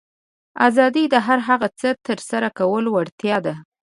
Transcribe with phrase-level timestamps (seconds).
[0.67, 3.53] آزادي د هر هغه څه ترسره کولو وړتیا ده.